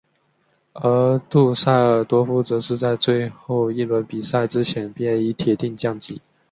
[0.73, 6.19] 而杜塞尔多夫则是在最后一轮比赛之前便已铁定降级。